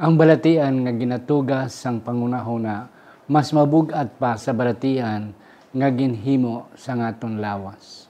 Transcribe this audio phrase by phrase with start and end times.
[0.00, 2.88] Ang balatian nga ginatugas sang pangunahuna
[3.28, 5.36] mas mabugat pa sa balatian
[5.68, 8.08] nga ginhimo sa ngaton lawas.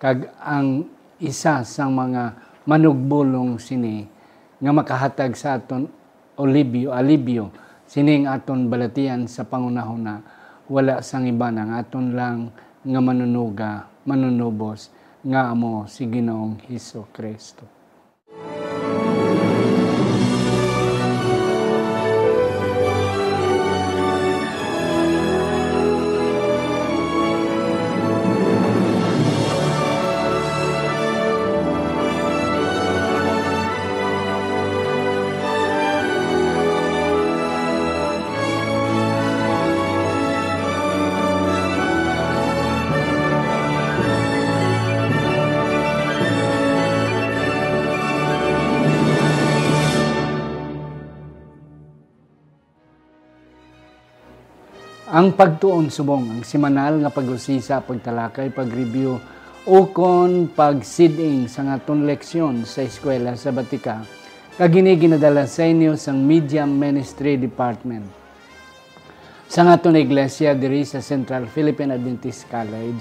[0.00, 0.88] Kag ang
[1.20, 2.32] isa sang mga
[2.64, 4.08] manugbulong sini
[4.56, 5.92] nga makahatag sa aton
[6.40, 7.52] olibyo, alibyo,
[7.84, 10.24] sining aton balatian sa pangunahuna,
[10.64, 12.48] wala sang iba nang aton lang
[12.80, 14.88] nga manunuga, manunubos,
[15.20, 17.77] nga amo si Ginoong Hesus Kristo.
[55.08, 59.16] Ang pagtuon subong, ang simanal nga pag-usisa, pagtalakay, pag-review,
[59.64, 64.04] ukon pagsiding sa ngaton leksyon sa eskwela sa Batika,
[64.60, 68.04] kagini ginadala sa inyo sang Media Ministry Department.
[69.48, 73.00] Sa ngaton iglesia diri sa Central Philippine Adventist College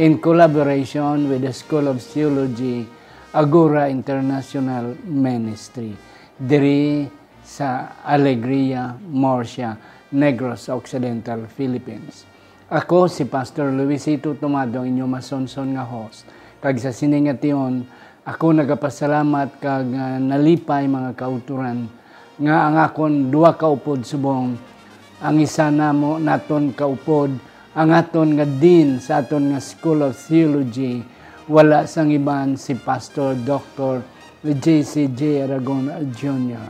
[0.00, 2.88] in collaboration with the School of Theology
[3.36, 5.92] Agora International Ministry
[6.32, 7.04] diri
[7.44, 12.28] sa Alegria, Morsia, Negros Occidental, Philippines.
[12.68, 16.28] Ako si Pastor Luisito Tomado, inyo masonson nga host.
[16.60, 17.84] Kag sa siningation,
[18.22, 21.90] ako nagapasalamat kag uh, nalipay mga kauturan
[22.38, 24.54] nga ang akon duwa kaupod subong
[25.18, 27.34] ang isa namo naton kaupod
[27.74, 31.02] ang aton nga din sa aton nga School of Theology
[31.50, 34.06] wala sang iban si Pastor Dr.
[34.46, 35.42] J.C.J.
[35.42, 36.66] Aragon Jr.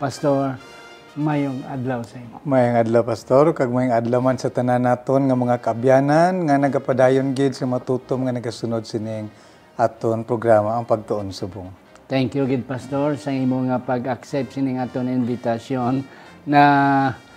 [0.00, 0.56] Pastor,
[1.14, 2.42] mayong adlaw sa imo.
[2.42, 7.30] Mayong adlaw pastor kag mayong adlaw man sa tanan naton nga mga kabyanan nga nagapadayon
[7.38, 9.30] gid sa matutom nga nagasunod sining
[9.78, 11.70] aton programa ang pagtuon subong.
[12.10, 16.02] Thank you gid pastor sa imo nga pag-accept sining aton invitation
[16.42, 16.62] na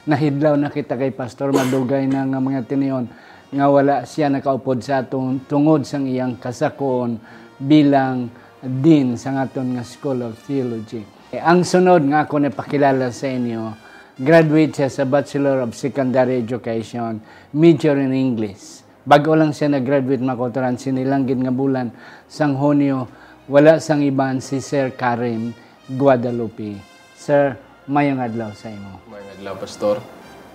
[0.10, 3.06] nahidlaw na kita kay pastor madugay na nga mga tiniyon
[3.54, 7.22] nga wala siya nakaupod sa aton tungod sang iyang kasakon
[7.62, 11.17] bilang din sa aton nga School of Theology.
[11.28, 13.76] Eh, ang sunod nga ako napakilala sa inyo,
[14.16, 17.20] graduate siya sa Bachelor of Secondary Education,
[17.52, 18.88] major in English.
[19.04, 21.92] Bago lang siya nag-graduate makotoran, sinilanggit nga bulan
[22.32, 23.12] sang Hunyo,
[23.52, 25.52] wala sang iban si Sir Karim
[26.00, 26.80] Guadalupe.
[27.20, 27.60] Sir,
[27.92, 29.04] mayong adlaw sa imo.
[29.12, 30.00] Mayong adlaw, Pastor.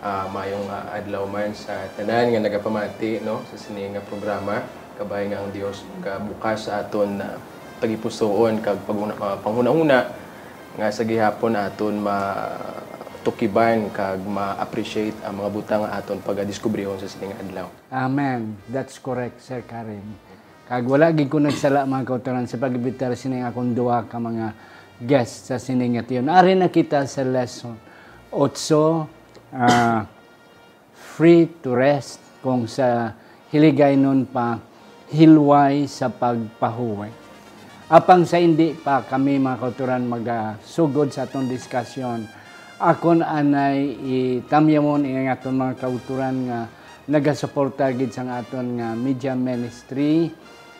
[0.00, 4.58] Uh, mayong uh, adlaw man sa tanan nga nagapamati no sa sini nga programa
[4.98, 7.38] kabay nga ang Dios ka bukas sa aton na uh,
[7.78, 10.21] tagipusoon kag paguna uh, panghuna-una
[10.76, 12.18] nga sa gihapon aton ma
[13.22, 17.70] tukiban kag ma-appreciate ang mga butang aton pag-discoveryon sa sining adlaw.
[17.94, 18.58] Amen.
[18.66, 20.02] That's correct, Sir Karim.
[20.66, 24.56] Kag wala gid ko nagsala mga kauturan sa pagbitar sining akong duwa ka mga
[24.98, 26.26] guests sa sining ation.
[26.26, 27.78] Ari na kita sa lesson
[28.34, 28.42] 8
[29.54, 30.02] uh,
[31.14, 33.14] free to rest kung sa
[33.54, 34.58] hiligay nun pa
[35.12, 37.21] hilway sa pagpahuway.
[37.92, 42.24] Apang sa hindi pa kami mga kauturan magasugod sa atong diskusyon,
[42.80, 43.92] akon anay
[44.40, 46.72] itamyamon ang aton mga kauturan nga
[47.04, 50.32] nagasuporta gid sa aton nga media ministry.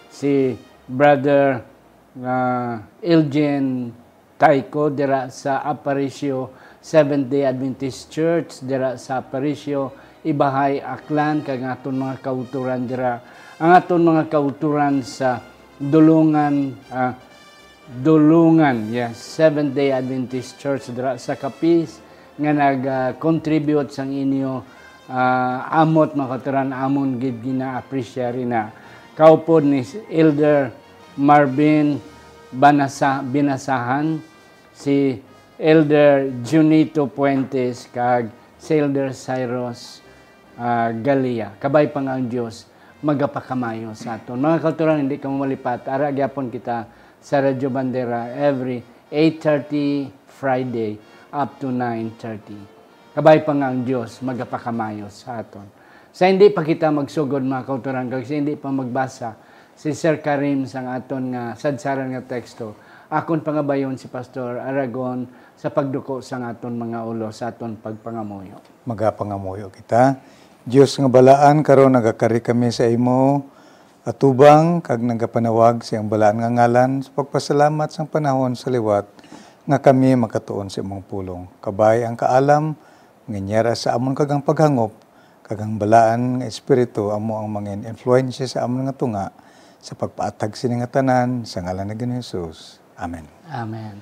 [0.09, 0.56] Si
[0.89, 1.61] brother
[2.17, 3.93] uh, Elgin
[4.41, 6.49] Taiko dira sa Aparicio
[6.81, 9.93] Seventh Day Adventist Church dira sa Aparicio
[10.25, 13.21] Ibahay Aklan kag aton mga kauturan dira.
[13.61, 15.52] Ang aton mga kauturan sa
[15.82, 17.10] dulungan uh,
[17.91, 21.98] dulungan yes Seventh Day Adventist Church dira sa Kapis
[22.38, 24.62] nga nag-contribute uh, sang inyo
[25.10, 28.70] uh, amot makaturan amon gid gina-appreciate na.
[29.12, 30.72] Kaupod ni Elder
[31.19, 32.00] Marvin
[32.49, 34.23] Banasa Binasahan
[34.73, 35.20] si
[35.61, 40.00] Elder Junito Puentes kag si Elder Cyrus
[40.56, 41.52] uh, Galia.
[41.61, 42.72] Kabay pang ang Dios
[43.02, 44.38] magapakamayo sa aton.
[44.38, 45.90] Mga kauturan, hindi ka malipat.
[45.90, 46.87] Ara gyapon kita
[47.19, 50.96] sa Radyo Bandera every 8.30 Friday
[51.34, 53.14] up to 9.30.
[53.19, 55.66] Kabay pa nga ang Diyos magapakamayo sa aton.
[56.14, 59.37] Sa hindi pa kita magsugod mga kauturan, kasi hindi pa magbasa
[59.76, 62.76] si Sir Karim sang aton nga sadsaran nga teksto,
[63.12, 68.60] akon pangabayon si Pastor Aragon sa pagduko sa aton mga ulo sa aton pagpangamuyo.
[68.88, 70.16] Magapangamuyo kita.
[70.62, 73.50] Diyos nga balaan karon nagakari kami sa imo
[74.06, 79.11] atubang kag nagapanawag siyang balaan nga ngalan sa pagpasalamat sang panahon sa liwat
[79.67, 81.50] nga kami makatuon sa imong pulong.
[81.59, 82.79] Kabay ang kaalam,
[83.26, 84.94] nganyara sa amon kagang paghangop,
[85.43, 89.35] kagang balaan nga espiritu amo ang mga influensya sa amon nga tunga
[89.82, 92.79] sa pagpaatag sini nga tanan sa ngalan ni Ginoong Hesus.
[92.94, 93.26] Amen.
[93.50, 93.99] Amen.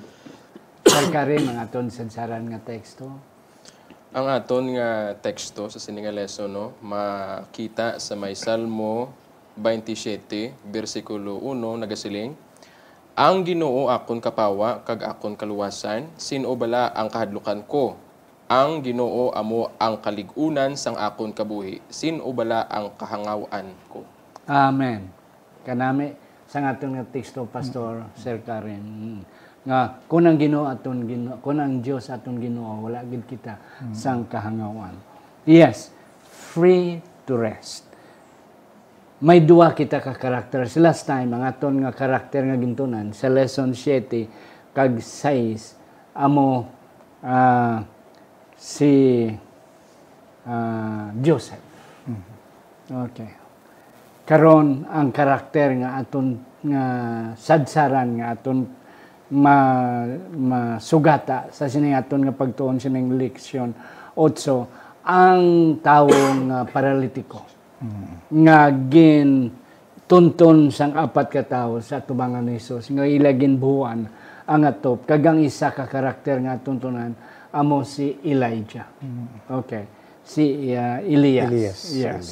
[0.85, 3.30] Sir Karim, aton sadsaran nga teksto.
[4.11, 9.15] Ang aton nga teksto sa sininga lesson no, makita sa may Salmo
[9.55, 12.35] 27 bersikulo 1 nagasiling
[13.15, 17.95] Ang Ginoo akon kapawa kag akon kaluwasan sino bala ang kahadlukan ko?
[18.51, 24.03] Ang Ginoo amo ang kaligunan sang akon kabuhi sino bala ang kahangawan ko?
[24.51, 25.07] Amen.
[25.63, 26.19] Kanami
[26.51, 28.83] sa aton nga teksto pastor Sir Karen.
[28.83, 29.23] Mm,
[29.61, 33.61] nga kun ang Ginoo aton Ginoo kun ang Dios aton Ginoo wala gid kita
[33.93, 34.97] sang kahangawan.
[35.45, 35.93] Yes,
[36.25, 37.91] free to rest.
[39.21, 40.65] May duwa kita ka karakter.
[40.65, 46.65] Sa last time, ang aton nga karakter nga gintunan, sa lesson 7 kag 6, amo
[47.21, 47.85] ah,
[48.57, 49.29] si
[50.49, 51.61] ah, Joseph.
[52.91, 53.31] Okay.
[54.25, 56.85] Karon ang karakter nga aton nga
[57.37, 58.67] sadsaran nga aton
[59.31, 59.57] ma
[60.35, 63.71] masugata sa sining aton nga pagtuon sining leksyon
[64.19, 66.19] 8 ang tawo
[66.51, 67.41] nga paralitiko
[68.29, 68.59] nga
[68.91, 69.55] gin
[70.11, 74.11] tunton sang apat ka tawo sa tubangan ni Jesus nga ila ginbuhan
[74.51, 77.15] ang atop kagang isa ka karakter nga tuntunan
[77.51, 78.87] amo si Elijah.
[79.47, 79.85] Okay.
[80.23, 81.51] Si uh, Elias.
[81.51, 81.81] Elias.
[81.95, 82.27] Yes.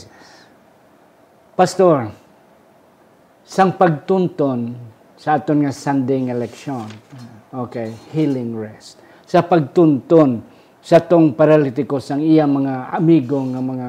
[1.58, 2.14] Pastor,
[3.42, 4.78] sang pagtunton
[5.18, 6.86] sa aton nga Sunday nga leksyon,
[7.50, 9.02] okay, healing rest.
[9.26, 10.40] Sa pagtunton
[10.78, 13.88] sa tong paralitiko sang iya mga amigo nga mga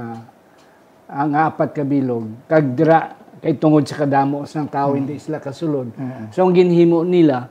[1.09, 5.93] ang apat ka bilog kag dira kay tungod sa kadamo sang tao hindi sila kasulod.
[6.33, 7.47] So ang ginhimo nila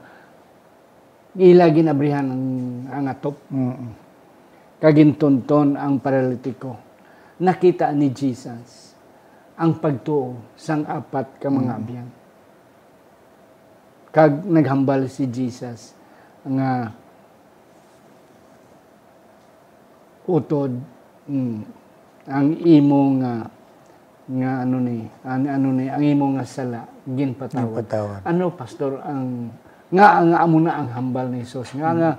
[1.39, 2.45] ila ginabrihan ang,
[2.91, 3.89] ang atop Mm.
[4.77, 6.75] kagintunton ang paralitiko.
[7.39, 8.91] Nakita ni Jesus
[9.55, 12.18] ang pagtuo sang apat ka mga abyan.
[14.09, 15.93] Kag naghambal si Jesus
[16.41, 16.89] nga
[20.29, 20.71] utod
[21.29, 21.59] mm,
[22.29, 23.33] ang imo nga
[24.29, 27.65] nga ano ni an, ano ni ang imo nga sala ginpatawad.
[27.65, 28.19] Ginpatawad.
[28.29, 29.49] Ano pastor ang
[29.89, 32.11] nga ang amo na ang hambal ni Jesus nga nga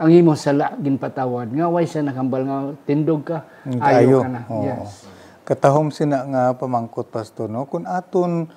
[0.00, 2.56] ang imo sala ginpatawad nga way siya naghambal nga
[2.88, 3.44] tindog ka
[3.84, 4.42] ayo ka na.
[4.48, 4.64] Oo.
[4.64, 5.04] Yes.
[5.44, 8.48] Katahom sina nga pamangkot pastor no kun aton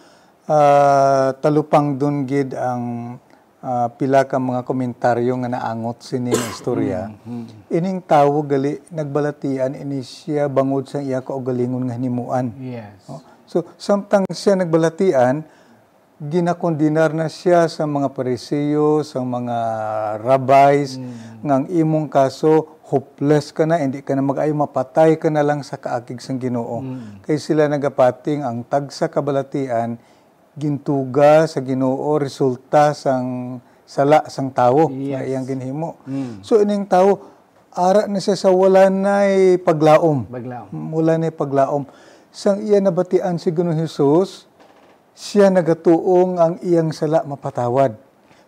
[0.51, 3.15] ah, talupang dun gid ang
[3.63, 7.07] ah, pila ka mga komentaryo nga naangot sining istorya.
[7.71, 12.51] Ining tawo gali nagbalatian ini siya bangod sa iya kaugalingon nga himuan.
[12.59, 13.07] Yes.
[13.07, 13.23] No?
[13.51, 15.43] So, samtang siya nagbalatian,
[16.23, 19.57] ginakondinar na siya sa mga pariseyo, sa mga
[20.23, 20.95] rabbis,
[21.43, 25.75] ngang imong kaso, hopeless ka na, hindi ka na mag-ayo, mapatay ka na lang sa
[25.75, 26.79] kaakig sang ginoo.
[27.27, 29.99] Kay sila nagapating ang tagsa kabalatian,
[30.55, 35.99] gintuga sa ginoo, resulta sang sala sang tawo nga iyang ginhimo.
[36.43, 37.27] So, ining tawo,
[37.71, 39.27] ara na siya sa wala na
[39.59, 40.71] paglaom Baglaw.
[40.71, 41.87] mula ni paglaom.
[42.31, 44.47] Sang iya nabatian si Ginoong Hesus,
[45.11, 47.95] siya nagatuong ang iyang sala mapatawad.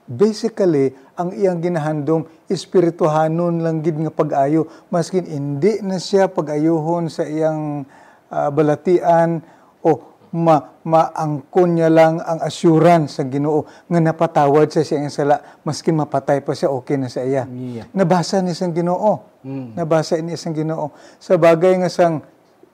[0.04, 4.68] Basically, ang iyang ginahandom, espirituhanon lang gid nga pag-ayo.
[4.92, 7.88] Maskin hindi na siya pag-ayuhon sa iyang
[8.28, 9.44] ah, balatian
[9.84, 15.36] o ma maangkon niya lang ang assurance sa Ginoo nga napatawad siya sa iyang sala.
[15.62, 17.46] Maskin mapatay pa siya okay na sa iya.
[17.46, 17.86] Yeah.
[17.94, 19.22] Nabasa ni sang Ginoo.
[19.78, 20.90] Nabasa ni sang Ginoo.
[21.22, 22.26] Sa bagay nga sang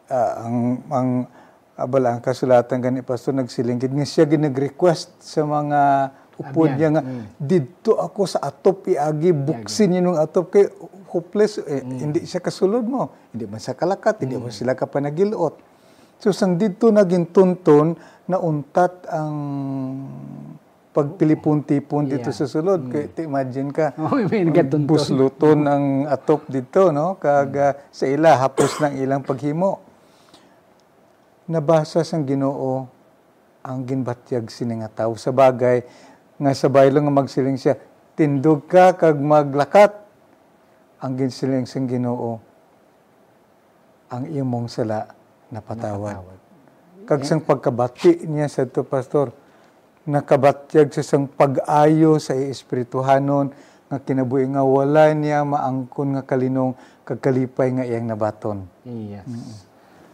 [0.08, 1.10] ah, ang ang
[1.76, 5.80] abala ang kasulatan gani pastor nagsilinggid nga siya ginag-request sa mga
[6.40, 7.04] upod niya nga
[7.36, 10.72] didto ako sa atop iagi buksin niyo ng atop kay
[11.12, 11.60] hopeless.
[11.68, 13.12] Eh, hindi siya kasulod mo.
[13.36, 15.69] Hindi man sa kalakat hindi man sila ka panagilot
[16.20, 17.96] so sang didto naging tunton
[18.30, 19.36] na untat ang
[20.90, 22.90] pagtilipon-tipon dito sa sulod.
[22.90, 24.18] Kay ti- imagine ka Oh,
[24.84, 27.16] busluton ang atop dito no?
[27.22, 29.80] Kag ah, sa ila hapos ng ilang paghimo.
[31.50, 32.86] Nabasa sang Ginoo
[33.66, 35.82] ang ginbatyag sini nga tawo sa bagay
[36.40, 37.78] nga sa baylo nga magsiling siya
[38.14, 39.96] tindog ka kag maglakat.
[41.00, 42.44] Ang ginsiling sang Ginoo
[44.10, 45.19] ang imong sala
[45.50, 46.22] napatawad.
[47.10, 49.34] Kag sang pagkabati niya sa to pastor
[50.10, 53.54] nakabatyag sa sang pag-ayo sa espirituhanon
[53.90, 58.66] nga kinabuhi nga wala niya maangkon nga kalinong kag kalipay nga iyang nabaton.
[58.86, 59.26] Yes.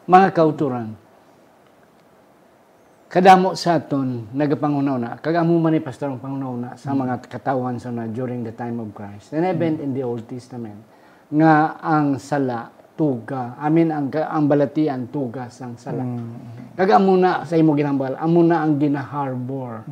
[0.08, 0.96] Mga kauturan,
[3.12, 5.10] kadamo sa aton nagapangunaw na.
[5.20, 8.56] Kag amo man ni pastor ang pangunaw na sa mga katawan sa na during the
[8.56, 9.36] time of Christ.
[9.36, 10.80] And even in the Old Testament
[11.32, 13.60] nga ang sala tuga.
[13.60, 16.04] Amin ang ang balatian tuga sang sala.
[16.76, 19.84] Kag amo na sa imo ginambal amo na ang ginaharbor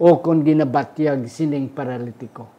[0.00, 2.52] o kon ginabatyag sining paralitiko.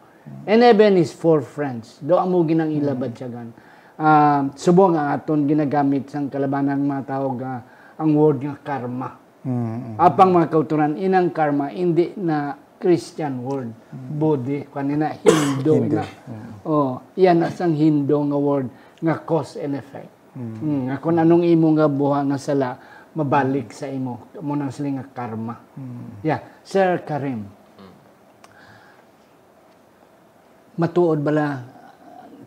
[0.47, 3.51] And even his four friends do amo ginang ilabad siyagan
[3.97, 7.65] uh, subong ang aton ginagamit sang kalabanan mga tao nga
[7.97, 9.09] ang word nga karma.
[9.41, 9.97] Mm.
[9.97, 13.73] Apang mga kauturan, inang karma, hindi na Christian word.
[13.89, 16.05] Budi, kanina Hindu nga.
[16.61, 18.67] Oh, iyan na sang Hindu nga word
[19.01, 20.11] nga cause and effect.
[20.37, 20.93] Mm.
[20.93, 22.77] nga kung anong imo nga buha nga sala,
[23.17, 24.29] mabalik sa imo.
[24.37, 25.57] Mo nang sila nga karma.
[26.21, 26.45] Yeah.
[26.61, 27.49] Sir Karim,
[30.77, 31.65] matuod bala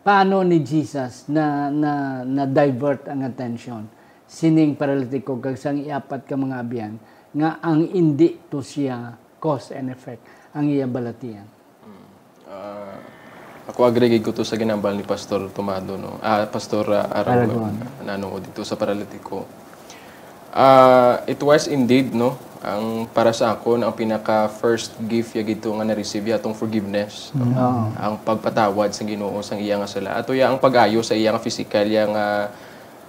[0.01, 3.85] paano ni Jesus na na na divert ang attention
[4.25, 6.95] sining paralitiko kag sang iapat ka mga abyan
[7.35, 10.23] nga ang hindi to siya cause and effect
[10.55, 11.47] ang iya balatian.
[12.47, 12.99] Ah,
[13.71, 16.19] ako agree ko to sa ginambal ni Pastor Tomado no.
[16.19, 17.71] Ah Pastor uh, Aragon
[18.03, 19.47] nanong dito sa paralitiko.
[20.51, 25.73] Ah it was indeed no ang para sa ako ang pinaka first gift ya gito
[25.73, 27.33] nga na-receive ya atong forgiveness.
[27.33, 27.49] no?
[27.97, 30.13] Ang pagpatawad sa Ginoo sa iya nga sala.
[30.13, 32.53] Ato ya ang pag-ayo sa iya nga physical ya nga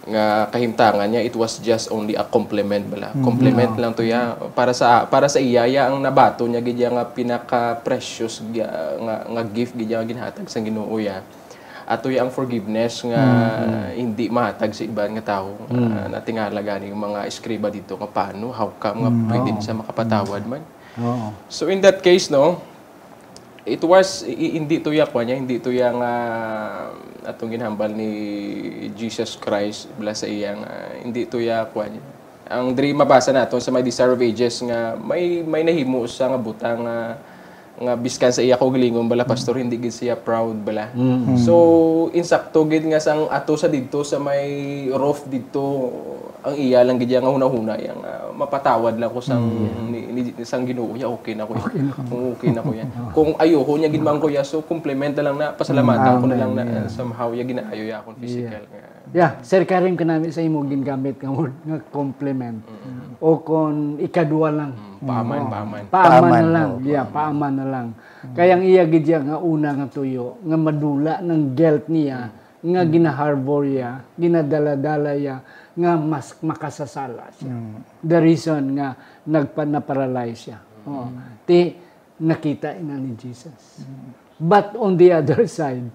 [0.03, 3.15] nga kahimtangan niya it was just only a compliment bala.
[3.23, 4.35] Compliment lang to ya.
[4.51, 8.99] Para sa para sa iya ya ang nabato niya gid ya nga pinaka precious nga
[8.99, 11.23] nga, nga gift gid ya nga ginhatag sa Ginoo ya.
[11.87, 13.23] Ato ya ang forgiveness nga
[13.95, 18.51] hindi mahatag sa iban nga tawo uh, natingala gani yung mga eskriba dito nga paano
[18.55, 20.63] how ka nga pwede sa makapatawad man?
[20.99, 21.31] Oo.
[21.47, 22.59] So in that case no,
[23.62, 26.12] it was hindi to ya niya, hindi to ya nga
[27.23, 28.11] atong ginhambal ni
[28.99, 32.02] Jesus Christ bala sa iyang ah, hindi to ya niya.
[32.52, 36.38] Ang diri mabasa nato sa my Desire of Ages nga may may nahimo sa nga
[36.38, 37.16] butang nga
[37.85, 40.91] nga biskan sa iya ko gilingon bala pastor hindi gid siya proud bala.
[41.39, 41.55] So
[42.15, 45.91] insakto gid nga sang ato sa didto sa may roof didto
[46.43, 49.47] ang iya lang gid nga hunahuna yang ah, mapatawad lang ko sang
[49.91, 50.99] ni, ni, sang Ginoo.
[50.99, 51.55] Ya okay na ko.
[52.11, 52.89] Kung okay na ko yan.
[53.17, 56.37] Kung ayoko niya gid man ko ya so compliment na lang na pasalamatan ko na
[56.37, 58.92] lang na somehow ya ginaayo ya akong physical nga.
[59.12, 62.64] Yeah, Sir Karim kanami sa imo gingamit nga word nga compliment.
[63.21, 64.73] O kon ikaduwa lang.
[65.04, 65.83] Paaman, paaman.
[65.92, 66.71] Paaman na lang.
[66.81, 67.87] Yeah, paaman na lang.
[68.33, 73.66] Kaya ang iya gid nga una nga tuyo nga madula ng guilt niya nga ginaharbor
[73.66, 75.42] ya, ginadala-dala ya
[75.75, 77.52] nga mas makasasala siya.
[78.00, 78.95] The reason nga
[79.26, 80.59] nagpa-paralyze siya.
[80.87, 81.11] Oo.
[81.42, 81.75] Ti
[82.23, 83.83] nakita ina ni Jesus.
[84.38, 85.90] But on the other side,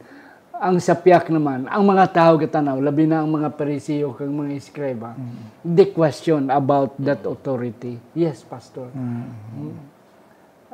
[0.57, 5.13] ang sapyak naman, ang mga tao katanaw, labi na ang mga parisiyo kang mga eskreba,
[5.61, 8.01] they question about that authority.
[8.17, 8.89] Yes, Pastor.
[8.93, 9.77] Mm.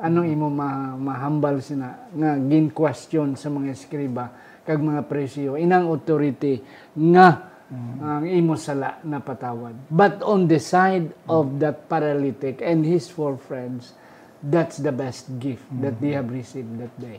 [0.00, 4.24] Anong imo ma mahambal sina nga gin question sa mga eskreba
[4.66, 6.58] kag mga parisiyo inang authority
[6.98, 7.54] nga
[8.02, 9.74] ang imo sala na patawad.
[9.88, 13.96] But on the side of that paralytic and his four friends,
[14.44, 17.18] that's the best gift that they have received that day.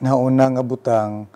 [0.00, 1.28] Nauna nga butang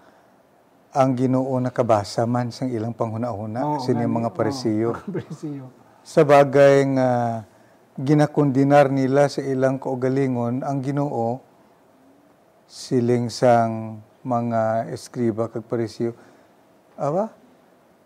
[0.88, 4.96] ang Ginoo nakabasa man sang ilang panghuna-huna Oo, sini nga- mga parisiyo.
[5.04, 5.68] Parisiyo.
[6.00, 7.10] Sa bagay nga
[7.94, 11.44] ginakondinar nila sa ilang kaugalingon ang Ginoo
[12.64, 16.12] siling sang mga eskriba kag parisiyo.
[16.94, 17.32] Aba,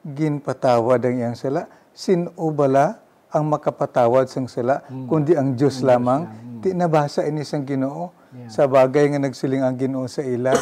[0.02, 1.66] ginpatawad ang iyang sala.
[1.92, 2.98] Sino bala
[3.28, 6.26] ang makapatawad sang sala kundi ang Dios lamang?
[6.62, 8.10] Di nabasa ini sang Ginoo
[8.46, 10.54] sa bagay nga nagsiling ang Ginoo sa ila.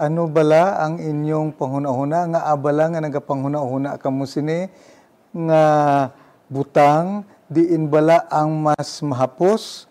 [0.00, 2.32] Ano bala ang inyong panghuna-huna?
[2.32, 4.64] Nga abala nga nagapanghuna-huna kamo sini?
[5.36, 5.62] Nga
[6.48, 9.84] butang diin bala ang mas mahapos?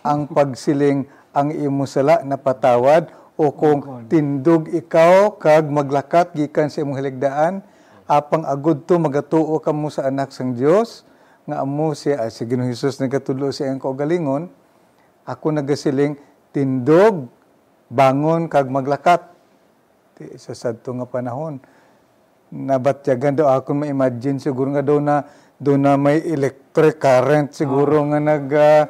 [0.00, 1.04] Ang pagsiling
[1.36, 3.12] ang imo sala na patawad?
[3.36, 7.60] O kung tindog ikaw kag maglakat gikan sa imong haligdaan?
[8.08, 11.04] Apang agud to magatuo kamo sa anak sang Dios
[11.44, 14.48] nga amo siya si Ginoong Hesus nagatulo sa iyang kaugalingon.
[15.28, 16.16] Ako nagasiling
[16.56, 17.35] tindog
[17.86, 19.22] bangon kag maglakat.
[20.16, 21.60] Ti sa sadto nga panahon.
[22.50, 25.26] Nabatyagan daw ako ma-imagine siguro nga daw na
[25.56, 28.82] daw na may electric current siguro nga nag ah,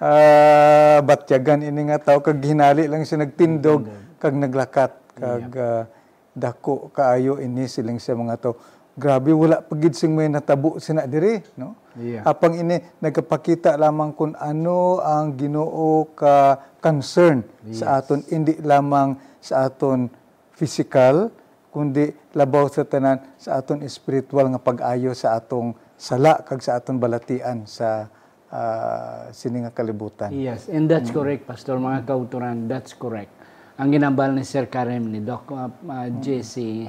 [0.00, 1.66] ah, batyagan.
[1.66, 5.84] Ini nga tao kag hinali lang siya nagtindog kag naglakat kag ah,
[6.32, 6.90] dako.
[6.90, 8.52] Kaayo ini siling sa mga to.
[8.92, 12.24] Grabe wala pagid sing may natabo sina diri no Yeah.
[12.24, 19.12] apang ini nagapakita lamang kung ano ang Ginoo ka concern sa aton hindi lamang
[19.44, 20.08] sa aton
[20.56, 21.28] physical
[21.72, 27.00] kundi labaw sa tanan sa aton spiritual nga pag-ayo sa atong sala kag sa aton
[27.00, 28.08] balatian sa
[28.52, 30.28] ah, sini nga kalibutan.
[30.36, 31.80] Yes, and that's correct, Pastor.
[31.80, 33.32] Mga kauturan, that's correct.
[33.80, 36.84] Ang ginambal ni Sir Karim, ni Doc uh, uh, JC,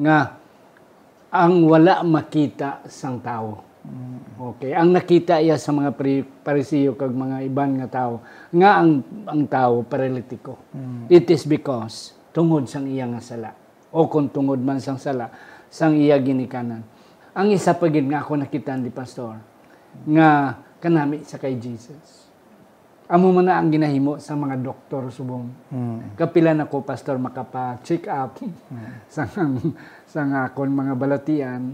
[0.00, 0.40] nga
[1.28, 3.60] ang wala makita sang tao.
[4.36, 8.20] Okay, ang nakita iya sa mga pri- parisiyo kag mga iban nga tao
[8.52, 10.60] nga ang ang tao paralitiko.
[11.08, 13.56] It is because tungod sang iya nga sala
[13.88, 15.32] o kung tungod man sang sala
[15.72, 16.84] sang iya ginikanan.
[17.32, 19.40] Ang isa pa gid nga ako nakita ni pastor
[20.04, 22.28] nga kanami sa kay Jesus.
[23.08, 25.48] Amo man na ang ginahimo sa mga doktor subong.
[26.18, 28.36] Kapila na ko pastor makapa-check up
[29.08, 29.24] sa
[30.12, 31.72] sa nga akon mga balatian.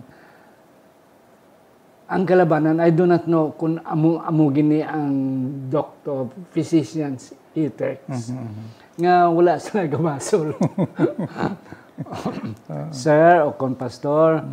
[2.12, 5.16] Ang kalabanan I do not know kung amo amo gini ang
[5.73, 8.37] doctor physicians ethics
[9.00, 10.52] nga wala sila gabasol.
[12.92, 14.45] Sir o kon pastor,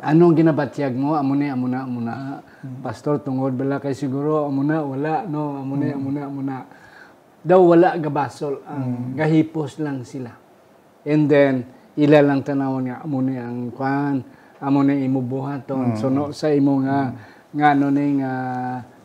[0.00, 1.12] Anong ginabatyag mo?
[1.12, 2.40] Amo na, amo na, amo na.
[2.80, 6.56] Pastor, tungod bala kay siguro, amo na, wala, no, amo amo na, amo na.
[7.44, 10.32] Daw wala gabasol, ang gahipos lang sila.
[11.04, 11.68] And then,
[12.00, 14.24] ila lang tanawon nga, amo na ang kwan,
[14.60, 15.96] amo na imo buhaton.
[15.96, 17.16] So, no, sa imo nga,
[17.50, 18.32] nga ano ni nga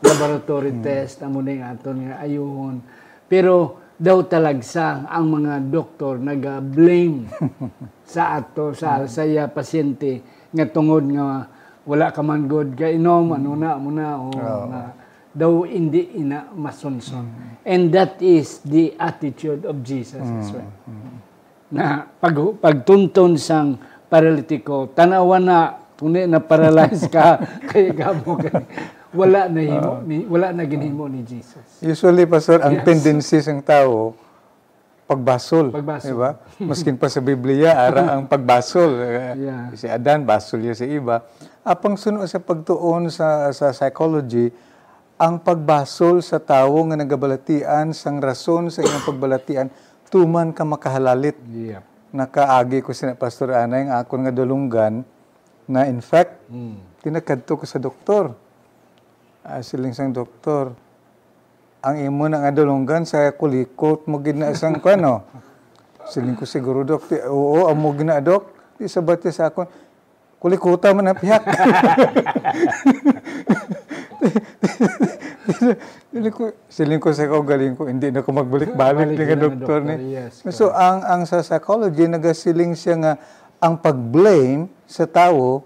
[0.04, 2.84] laboratory test, amo na nga aton nga ayuhon.
[3.26, 7.32] Pero, daw talagsa ang mga doktor naga-blame
[8.04, 10.20] sa ato, sa, sa iya pasyente
[10.52, 11.48] nga tungod nga
[11.88, 12.76] wala ka man good.
[12.76, 14.28] Ka inom ano na mo na o
[14.68, 14.80] na
[15.36, 17.28] daw hindi ina masunson
[17.64, 20.72] and that is the attitude of Jesus as well.
[21.72, 25.58] Na pag pagtunton sang paralitiko tanawa na
[25.96, 28.62] tuni na paralyze ka kay gamo ka
[29.16, 34.16] wala na himo ni wala na ginhimo ni Jesus Usually, Pastor, ang tendency ng tao,
[35.04, 35.72] pagbasol.
[35.72, 36.08] Pagbasol.
[36.08, 36.30] Di ba?
[36.56, 38.90] Maskin pa sa Biblia, ara ang pagbasol.
[39.36, 39.76] Yeah.
[39.76, 41.20] Si Adan, basol yun sa iba.
[41.62, 44.48] Apang sunod sa pagtuon sa, sa psychology,
[45.20, 49.68] ang pagbasol sa tao nga nagabalatian sang rason sa iyang pagbalatian,
[50.08, 51.36] tuman ka makahalalit.
[51.52, 55.02] yeah Nakaagi ko si Pastor Anay, ang akon nga dulunggan,
[55.66, 56.46] na in fact,
[57.02, 58.30] tinakadto ko sa doktor.
[59.46, 60.74] Ah, siling sang doktor,
[61.82, 65.22] ang imo na nga dulunggan sa kulikot mo gina isang kano.
[66.10, 68.78] Siling ko siguro dok, Di- oo, amo gina dok.
[68.78, 69.02] Di sa
[69.50, 69.66] akon,
[70.38, 71.42] kulikuta man na piyak.
[76.10, 79.94] Siling ko, siling ko sa galing ko, hindi na ko magbalik-balik Balik ni doktor ni.
[80.16, 83.12] yes, So ang ang sa psychology nagasiling siya nga
[83.62, 85.64] ang pag-blame sa tao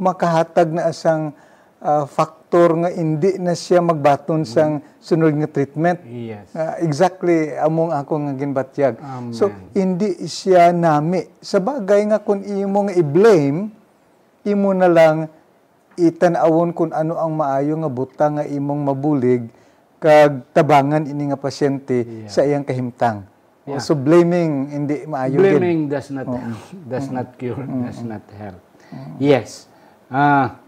[0.00, 1.30] makahatag na asang
[1.78, 5.98] ah, faktor nga hindi na siya magbaton sang sunod nga treatment.
[6.06, 8.94] yes Ah, exactly among ako nga ginbatyag.
[8.98, 9.34] Amen.
[9.34, 11.26] So hindi siya nami.
[11.42, 13.70] Sa bagay nga kung imo nga i-blame,
[14.46, 15.16] imo na lang
[15.96, 19.48] itan-awon kung ano ang maayo nga buta nga imong mabulig
[20.02, 23.22] kag tabangan ini nga pasyente sa iyang kahimtang.
[23.62, 23.78] Yeah.
[23.78, 25.62] So blaming hindi maayo gid.
[25.62, 26.26] Blaming does not
[26.90, 28.58] does not cure, does not help.
[29.22, 29.70] Yes.
[30.10, 30.58] Ah,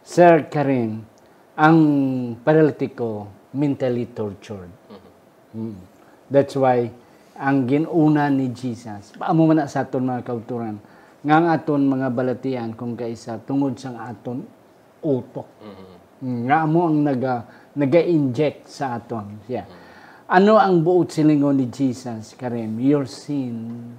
[0.00, 1.04] Sir Karin,
[1.52, 1.78] ang
[2.40, 4.72] paralitiko mentally tortured.
[5.52, 5.76] Mm.
[6.32, 6.88] That's why
[7.38, 10.82] ang ginuna ni Jesus, paamo man sa aton mga kauturan,
[11.22, 14.42] nga ang aton mga balatian kung kaisa tungod sang aton
[15.02, 15.48] utok.
[15.62, 17.34] Mm, Nga mo ang naga
[17.78, 19.38] naga-inject sa aton.
[19.46, 19.70] Yeah.
[20.26, 22.76] Ano ang buot silingon ni Jesus, Karim?
[22.82, 23.94] Your sin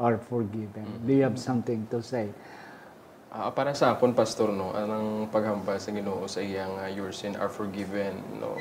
[0.00, 1.04] are forgiven.
[1.04, 2.32] Do you have something to say?
[3.36, 7.36] Ah, para sa akon pastor no anang paghamba sa Ginoo sa iyang uh, your sin
[7.36, 8.56] are forgiven no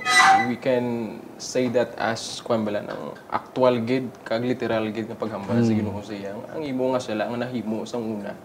[0.51, 5.63] we can say that as kwan bala ng actual gid kag literal gid nga paghamba
[5.63, 8.35] sa Ginoo sa iyang ang imo nga sila nga nahimo sang una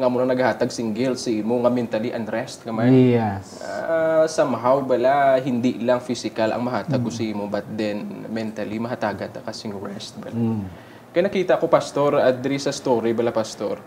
[0.00, 3.60] nga mo na naghatag sing guilt sa imo nga mentally unrest kamay Yes.
[3.60, 9.30] Ah, somehow bala hindi lang physical ang mahatag ko sa imo but then mentally mahatagat
[9.36, 10.64] ka kasing rest bala.
[11.10, 13.82] Kaya nakita ko pastor at diri sa story bala pastor.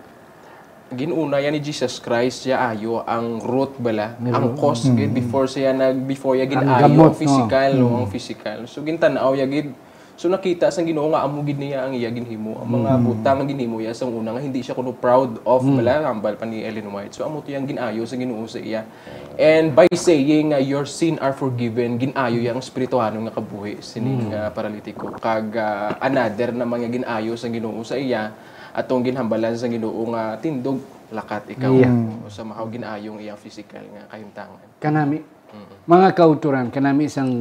[0.93, 5.73] Ginuna yan ni Jesus Christ siya ayo ang root bala ang cause gid before siya
[5.73, 8.57] nag before ya ginayo gamot, ang physical no ang physical.
[8.69, 9.73] So gintanaw ya gid
[10.23, 13.47] So nakita sang Ginoo nga amo gid niya ang iya ginhimo ang mga butang nga
[13.51, 16.87] ginhimo ya sang una nga hindi siya kuno proud of bala hambal pa ni Ellen
[16.95, 17.19] White.
[17.19, 18.87] So amo to yang ginayo sa Ginoo sa iya.
[19.35, 24.47] And by saying nga your sin are forgiven, ginayo yang espirituhano nga kabuhi sining nga
[24.55, 25.11] paralitiko.
[25.19, 28.31] Kag ah, another na mga ginayo sa Ginoo sa iya
[28.71, 30.79] atong ginhambalan sa Ginoo nga tindog
[31.11, 31.83] lakat ikaw
[32.23, 34.79] o sa mahaw ginayong iyang physical nga kahimtangan.
[34.79, 35.19] Kanami,
[35.83, 37.31] mga kauturan, kanami isang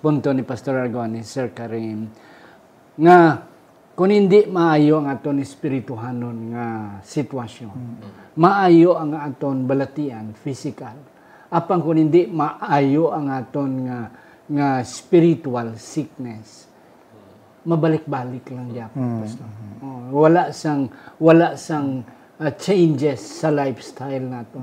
[0.00, 2.08] punto ni Pastor Argoni, Sir Karim,
[2.96, 3.42] nga
[3.96, 6.66] kung hindi maayo ang aton espirituhanon nga
[7.00, 7.76] sitwasyon,
[8.36, 10.96] maayo ang aton balatian, physical,
[11.48, 14.00] apan kung hindi maayo ang aton nga
[14.46, 16.70] nga spiritual sickness
[17.66, 19.48] mabalik-balik lang gyapon pastor.
[19.82, 20.86] Oh, wala sang
[21.18, 22.06] wala sang
[22.38, 24.62] uh, changes sa lifestyle nato.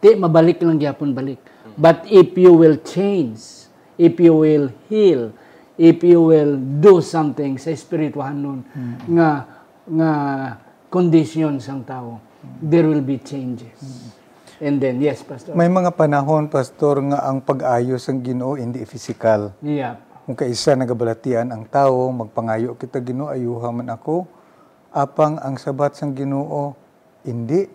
[0.00, 1.53] Di mabalik lang gyapon balik.
[1.74, 5.34] But if you will change, if you will heal,
[5.74, 8.60] if you will do something sa espirituhan nun,
[9.10, 9.46] nga
[9.84, 10.10] nga
[10.88, 12.22] condition sang tao,
[12.62, 13.76] there will be changes.
[14.62, 15.52] And then, yes, Pastor.
[15.58, 19.50] May mga panahon, Pastor, nga ang pag-ayos ng Ginoo hindi physical.
[19.58, 19.98] Yeah.
[20.24, 24.24] Kung kaisa nagabalatian ang tao, magpangayo kita Ginoo, ayuha man ako.
[24.94, 26.78] Apang ang sabat sang Ginoo,
[27.26, 27.66] hindi.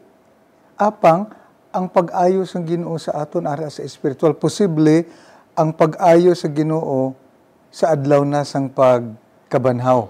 [0.79, 1.29] Apang
[1.69, 5.05] ang pag-ayos ng Ginoo sa aton ara sa spiritual, posible
[5.53, 7.13] ang pag-ayos sa Ginoo
[7.69, 10.09] sa adlaw na sang pagkabanhaw.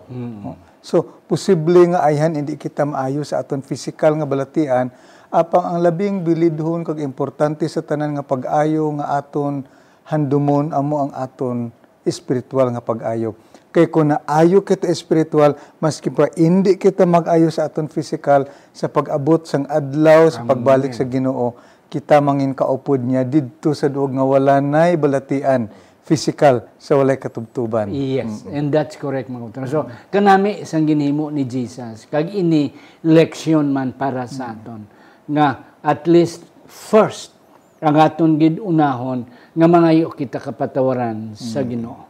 [0.79, 4.87] So, posible nga ayhan hindi kita maayo sa aton physical nga balatian,
[5.27, 9.67] apang ang labing bilidhon kag importante sa tanan nga pag-ayo nga aton
[10.07, 11.69] handumon amo ang aton
[12.07, 13.35] espiritual nga pag-ayo.
[13.69, 19.45] Kay kung naayo kita espiritual, maski pa hindi kita mag-ayo sa aton physical, sa pag-abot
[19.45, 21.53] sang adlaw, sa pagbalik sa Ginoo,
[21.85, 25.69] kita mangin kaupod niya didto sa duog nga wala nay balatian
[26.01, 27.93] physical sa walay katubtuban.
[27.93, 29.69] Yes, and that's correct mga utang.
[29.69, 32.73] So, kanami isang ginhimo ni Jesus, kag ini
[33.05, 34.89] leksyon man para sa aton
[35.29, 37.37] nga at least first
[37.77, 42.08] ang aton gid unahon nga mangayo kita kapatawaran sa Ginoo.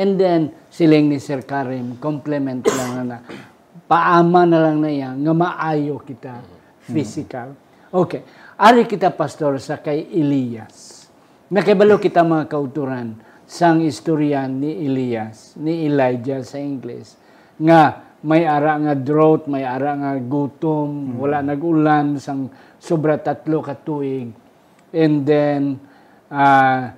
[0.00, 3.20] And then siling ni Sir Karim complement lang na
[3.84, 6.40] paama na lang na yan nga maayo kita
[6.88, 7.52] physical.
[7.92, 8.24] Okay.
[8.56, 11.04] Ari kita pastor sa kay Elias.
[11.52, 13.18] Nakibalo kita mga kauturan
[13.50, 17.18] sang istoryan ni Elias, ni Elijah sa English,
[17.58, 22.46] nga may ara nga drought, may ara nga gutom, wala nag-ulan sang
[22.78, 24.30] sobra tatlo ka tuig.
[24.94, 25.82] And then
[26.30, 26.94] uh,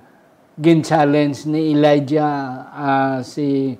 [0.53, 2.33] gin-challenge ni Elijah
[2.69, 3.73] ah, si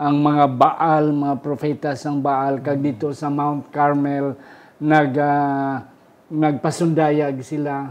[0.00, 4.38] ang mga Baal, mga propeta sang Baal kag dito sa Mount Carmel
[4.78, 5.84] nag ah,
[6.30, 7.90] nagpasundayag sila.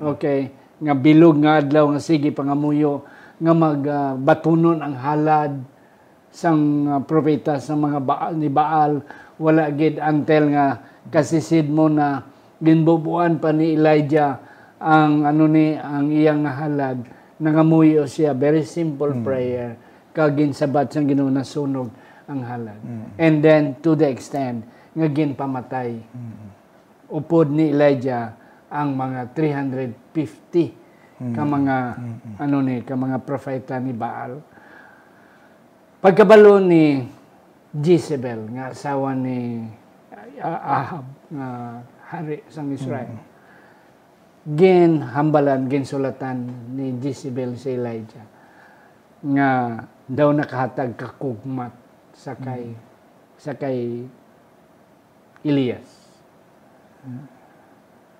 [0.00, 0.48] Okay,
[0.80, 3.04] nga bilog nga adlaw nga sige pangamuyo
[3.36, 5.52] nga magbatunon ang halad
[6.32, 9.04] sang uh, propeta sa mga Baal ni Baal.
[9.36, 10.80] Wala gid until nga
[11.12, 12.24] kasisid mo na
[12.64, 14.40] ginbubuan pa ni Elijah
[14.80, 17.04] ang ano ni ang iyang halad
[17.38, 18.32] nangamuyo siya.
[18.32, 19.74] Very simple prayer.
[20.14, 21.90] Kag ginsabat sang Ginoo nasunog
[22.24, 22.80] ang halad
[23.20, 25.98] and then to the extent nga ginpamatay.
[27.10, 28.32] Upod ni Elijah
[28.70, 31.76] ang mga 350 ka mga
[32.38, 34.38] ano ni ka mga propeta ni Baal.
[35.98, 37.06] Pagkabalo ni
[37.74, 39.66] Jezebel nga asawa ni
[40.34, 41.48] Ah- Ahab nga
[42.10, 43.10] hari sang Israel
[44.44, 46.44] gin hambalan gin sulatan
[46.76, 48.28] ni Jezebel si Elijah
[49.24, 51.72] nga daw nakahatag kakugmat
[52.12, 52.76] sa kay
[53.40, 54.04] sa kay
[55.44, 55.88] Elias.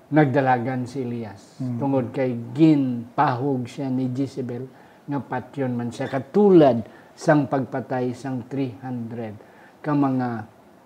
[0.08, 4.64] Nagdalagan si Elias tungod kay gin pahog siya ni Jezebel
[5.04, 6.80] nga patyon man siya katulad
[7.12, 10.28] sang pagpatay sang 300 ka mga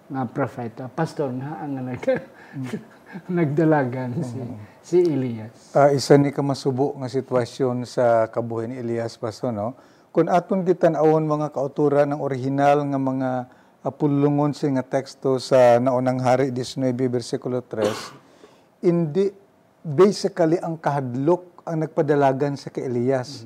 [0.09, 2.03] nga propeta pastor nga ang nag
[3.39, 4.39] nagdalagan si
[4.85, 9.77] si Elias Ah, isa ni ka masubo nga sitwasyon sa kabuhi ni Elias Pasto, no?
[10.13, 13.31] Kung aton kita naawon mga kauturan ng original nga mga
[13.85, 19.31] apulungon siya nga teksto sa naunang hari 19 versikulo 3, hindi
[19.85, 23.45] basically ang kahadlok ang nagpadalagan sa kay Elias.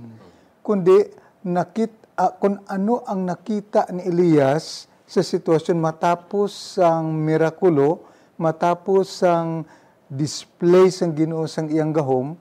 [0.63, 1.11] Kundi
[1.43, 8.12] nakit ah, kung ano ang nakita ni Elias sa sitwasyon matapos ang mirakulo,
[8.43, 9.63] matapos ang
[10.11, 12.35] display sang Ginoo sang iyang gahom,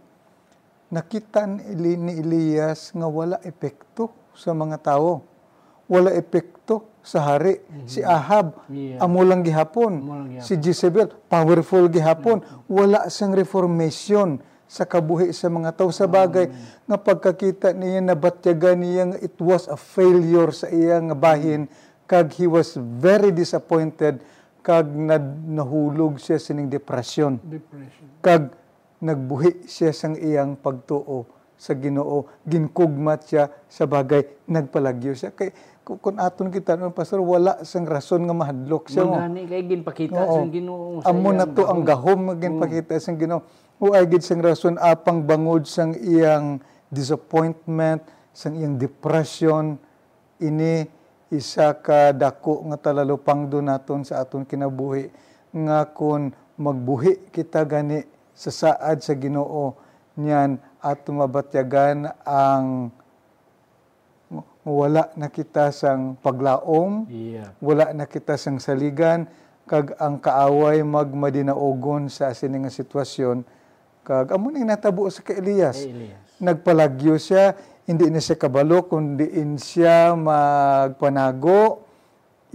[0.89, 5.21] nakita ni Eli- ni Elias nga wala epekto sa mga tao.
[5.85, 7.59] Wala epekto sa hari.
[7.85, 9.03] Si Ahab, Yeah.
[9.03, 9.93] amo lang gihapon.
[10.01, 10.47] Amo lang gihapon.
[10.47, 12.39] Si Jezebel, powerful gihapon.
[12.65, 14.39] Wala sang reformation
[14.71, 16.47] sa kabuhi sa mga tao sa bagay
[16.87, 21.67] nga pagkakita niya nabatyagan niya nga it was a failure sa iyang bahin
[22.07, 24.23] kag he was very disappointed
[24.61, 28.05] kag nad- nahulog siya sining depression depression.
[28.19, 28.53] Kag
[28.97, 31.25] nagbuhi siya sang iyang pagtuo
[31.57, 32.29] sa Ginoo.
[32.41, 34.21] Ginkugmat siya sa bagay.
[34.45, 35.29] Nagpalagyo siya.
[35.29, 35.49] Kay
[35.81, 39.65] ku- kung aton kita no pastor wala sang rason nga mahadlok siya mo Mangani kay
[39.65, 40.35] ginpakita Oo.
[40.35, 43.41] sa Ginoo amo na to ang gahom nga ginpakita sang Ginoo.
[43.77, 49.81] O ay gid sang rason apang bangod sang iyang disappointment sang iyang depression.
[50.37, 50.85] Ini
[51.31, 55.07] isa ka dako nga talalupang do naton sa aton kinabuhi
[55.55, 58.03] nga kun magbuhi kita gani
[58.35, 59.75] sa saad sa Ginoo
[60.19, 62.91] niyan at tumabatyagan ang
[64.61, 67.49] wala na kita sang paglaom, Yeah.
[67.57, 69.25] wala na kita sang saligan,
[69.65, 73.41] kag ang kaaway magmadinaogon sa sini nga sitwasyon,
[74.05, 75.81] kag amo ning natabo sa kay Elias.
[75.81, 76.21] Kay Elias.
[76.41, 77.57] Nagpalagyo siya,
[77.91, 81.83] hindi na siya kabalo, kundi in siya magpanago,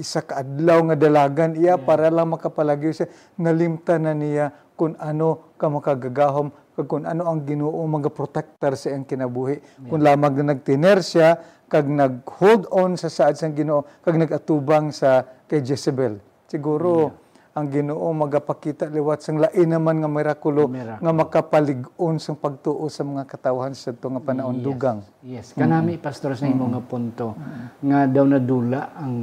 [0.00, 1.52] isa ka adlaw nga dalagan.
[1.60, 3.08] Iya para lang makapalagyo siya.
[3.36, 8.92] Nalimta na niya kung ano ka makagagahom kag kung ano ang Ginoo mga protector sa
[8.92, 9.60] iyang kinabuhi.
[9.88, 15.24] Kung lamang na nagtiner siya kag nag-hold on sa saad sang Ginoo kag nagatubang sa
[15.48, 16.20] kay Jezebel.
[16.44, 17.16] Siguro
[17.56, 21.00] ang Ginoo magapakita liwat sang lain naman nga mirakulo Miracle.
[21.00, 26.36] nga makapalig-on sang pagtuo sa mga katawhan sa ito nga panahon dugang Yes, kanami pastor
[26.36, 27.32] sa imo nga punto
[27.80, 29.16] nga daw nadula ang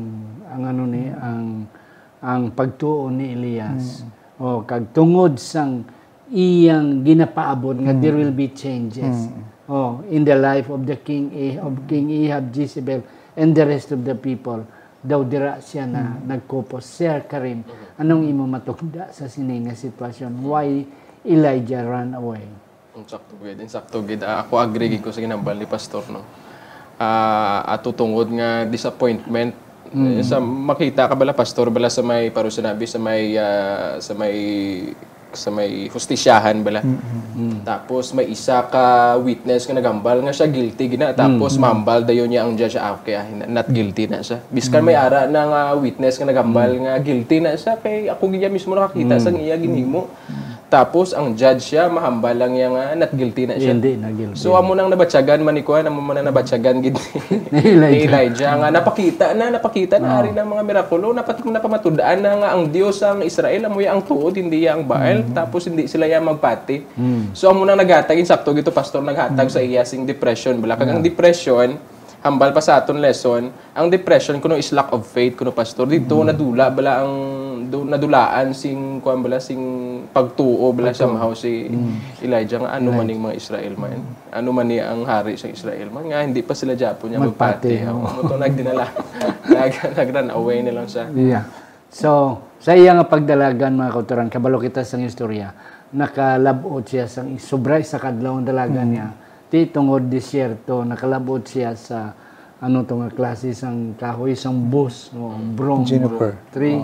[0.43, 1.69] ang ano ni ang
[2.19, 4.01] ang pagtuo ni Elias.
[4.35, 5.85] O kag tungod sang
[6.27, 9.29] iyang ginapaabot nga there will be changes.
[9.63, 13.05] Oh, in the life of the king Eh- of King Ahab, Jezebel
[13.37, 14.65] and the rest of the people.
[15.03, 16.87] Daw dira siya na nagkupos.
[16.87, 17.67] Sir Karim,
[17.99, 20.31] anong imo matugda sa sini nga sitwasyon?
[20.47, 20.87] Why
[21.27, 22.47] Elijah ran away?
[22.95, 24.23] Insakto gid, insakto gid.
[24.23, 26.23] Ah, ako agree ko sa ginambal ni pastor no.
[26.95, 29.63] Ah, ato tungod nga disappointment
[29.93, 34.17] Eh, sa makita ka bala pastor bala sa may paro sinabi sa may ah, sa
[34.17, 34.33] may
[35.33, 36.81] sa may hustisyahan bala.
[37.63, 38.85] Tapos may isa ka
[39.17, 41.11] witness nga nagambal nga siya guilty gina.
[41.11, 44.39] Tapos mambal dayon niya ang judge ah, kaya hin- not guilty na siya.
[44.47, 48.47] Biskan may ara na nga witness nga nagambal nga guilty na siya kay ako giya
[48.47, 50.07] mismo nakakita sa iya ginhimo.
[50.73, 53.77] Tapos ang judge siya mahambal lang yang nga not guilty na siya.
[53.77, 54.41] Hindi na guilty.
[54.41, 56.97] So amo nang nabatyagan man ni kuan amo man na nabatyagan gid
[57.53, 58.57] Ni ni Elijah.
[58.57, 61.13] Nga napakita na napakita na ari ng mga mirakulo.
[61.13, 63.69] Napat napamatudaan na nga ang Dios ang Israel.
[63.69, 65.29] Amo ya ang tuod hindi ya ang Baal.
[65.29, 66.97] Tapos hindi sila ya magpati.
[67.37, 70.57] So amo nang naghatag insakto gito pastor naghatag sa iya sing depression.
[70.57, 71.92] Bala kag ang depression
[72.23, 75.83] hambal pa sa aton lesson ang depression kuno is lack of faith kuno pastor.
[75.83, 77.13] Dito nadula bala ang
[77.67, 79.59] do, nadulaan sing kuan bala sing
[80.15, 81.67] pagtuo bala sa mahaw si
[82.23, 83.99] Elijah nga ano man ning mga Israel man?
[84.31, 86.07] Ano man ni ang hari sa Israel man?
[86.07, 87.83] Nga hindi pa sila Japo niya magpati.
[87.91, 88.87] Mo to nagdinala.
[89.51, 91.11] Nag nagran away na lang siya.
[91.11, 91.43] Yeah.
[91.93, 95.53] So, sa iya nga pagdalagan mga kauturan, kabalo kita sa istorya,
[95.93, 99.07] nakalabot siya sa sobra sa kadlaw ang dalagan niya.
[99.53, 102.09] Ti tungod disyerto, nakalabot siya sa
[102.57, 106.41] ano to nga klase sang kahoy sang bus, no, brong Juniper.
[106.49, 106.81] tree.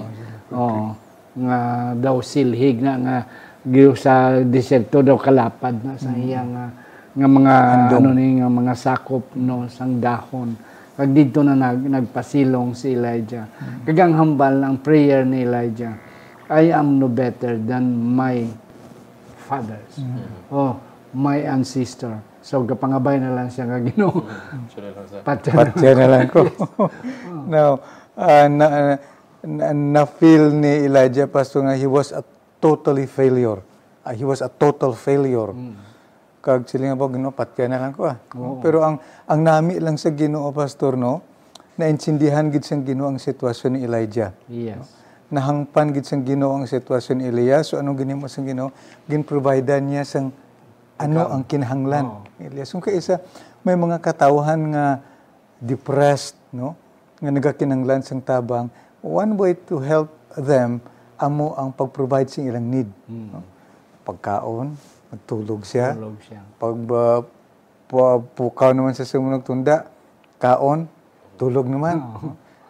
[0.53, 0.93] Oh,
[1.33, 1.59] nga
[1.97, 3.17] daw silhig na nga
[3.65, 6.65] giyo sa disyerto daw kalapad na sa iya nga
[7.17, 7.55] nga mga
[7.89, 10.53] ano ni nga mga sakop no sang dahon.
[10.93, 13.49] Kag dito na nag, nagpasilong si Elijah.
[13.81, 15.97] Kagang hambal ang prayer ni Elijah
[16.53, 18.45] I am no better than my
[19.41, 20.05] fathers.
[20.53, 20.77] Oh
[21.17, 24.25] my ancestor so gapangabay na lang siya nga Ginoo
[24.73, 25.05] so na lang
[25.53, 26.49] Patya na lang ko.
[27.53, 27.77] Now,
[28.17, 28.97] ah, na,
[29.45, 32.25] na, na-feel ni Elijah, Pastor, nga he was a
[32.57, 33.61] totally failure.
[34.01, 35.53] Ah, he was a total failure.
[36.41, 38.17] Kag sila nga ba, Ginoo, patya na lang ko ah.
[38.65, 38.97] Pero ang,
[39.29, 41.21] ang nami lang sa Ginoo, Pastor, no,
[41.79, 44.35] naintindihan gid sang Ginoo ang sitwasyon ni Elijah.
[44.51, 44.99] yes
[45.31, 47.71] Nahangpan gid sang Ginoo ang sitwasyon ni Elias.
[47.71, 48.73] So anong ginimo sang Ginoo?
[49.07, 50.35] Gin-providean niya sang
[50.99, 52.69] ano ang kinahanglan ni Elias.
[52.75, 53.23] Kung kaisa
[53.63, 54.85] may mga katawhan nga
[55.59, 56.75] depressed, no?
[57.23, 58.67] Nga nagakinanglan sang tabang,
[58.99, 60.83] one way to help them
[61.19, 62.87] amo ang pag-provide sa ilang need.
[63.07, 63.43] No?
[64.07, 64.75] Pagkaon,
[65.11, 65.95] magtulog siya.
[65.95, 67.19] tulog siya Pag uh,
[67.91, 69.91] pu- pukaw naman sa sumunod tunda,
[70.39, 70.87] kaon,
[71.35, 71.99] tulog naman.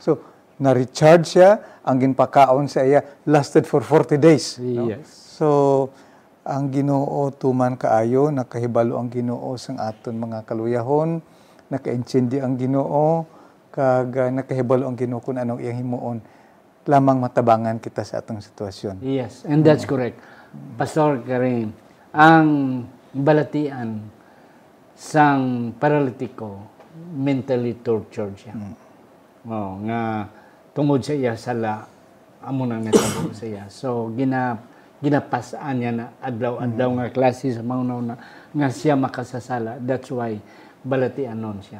[0.01, 0.17] So,
[0.57, 4.57] na-recharge siya, ang ginpakaon sa iya lasted for 40 days.
[4.61, 5.87] yes So,
[6.49, 11.21] ang Ginoo tuman kaayo, nakahibalo ang Ginoo sang aton mga kaluyahon,
[11.69, 13.29] nakaintindi ang Ginoo,
[13.69, 16.17] kag uh, nakahibalo ang Ginoo kung anong iyang himuon.
[16.89, 19.05] Lamang matabangan kita sa atong sitwasyon.
[19.05, 20.17] Yes, and that's correct.
[20.73, 21.69] Pastor Karim,
[22.09, 22.49] ang
[23.13, 24.09] balatian
[24.97, 26.65] sang paralitiko
[27.13, 28.57] mentally tortured siya.
[29.45, 30.27] Oh, nga
[30.73, 31.87] tungod sa iya sala
[32.43, 33.69] amo nang natabo sa iya.
[33.71, 34.57] So gina
[34.99, 38.15] ginapasaan niya na adlaw-adlaw nga klase sa mga na
[38.51, 39.79] nga siya makasasala.
[39.79, 40.35] That's why
[40.83, 41.79] balatian nun siya.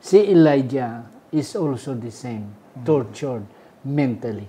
[0.00, 2.48] Si Elijah is also the same,
[2.84, 3.44] tortured
[3.84, 4.48] mentally.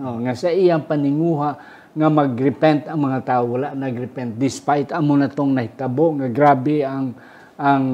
[0.00, 1.50] Oh, nga sa iyang paninguha
[1.96, 7.12] nga magrepent ang mga tao wala nagrepent despite amo na tong nahitabo nga grabe ang
[7.60, 7.84] ang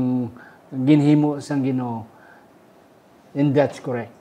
[0.71, 2.07] ginhimo sang Ginoo.
[3.35, 4.15] And that's correct.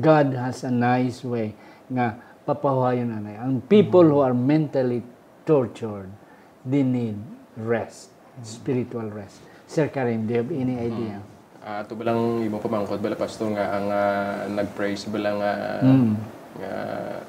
[0.00, 1.56] God has a nice way
[1.88, 3.42] nga papahuayon na na.
[3.42, 5.02] Ang people who are mentally
[5.42, 6.08] tortured,
[6.62, 7.18] they need
[7.58, 8.14] rest.
[8.44, 9.40] spiritual rest.
[9.64, 11.24] Sir Karim, do you have any idea?
[11.64, 16.12] Ah, ato balang imo pamangkot bala pastor nga ang ah, nag-praise bala nga Mm.
[16.60, 16.72] nga